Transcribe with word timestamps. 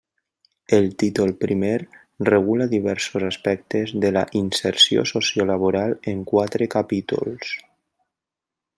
El 0.77 0.87
títol 1.01 1.33
primer 1.43 1.75
regula 2.29 2.67
diversos 2.71 3.27
aspectes 3.29 3.95
de 4.07 4.13
la 4.17 4.25
inserció 4.41 5.07
sociolaboral 5.15 5.97
en 6.15 6.25
quatre 6.33 6.73
capítols. 6.79 7.57